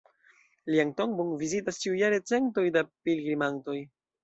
Lian 0.75 0.93
tombon 1.01 1.29
vizitas 1.43 1.79
ĉiujare 1.85 2.21
centoj 2.33 2.65
da 2.79 2.85
pilgrimantoj. 3.07 3.79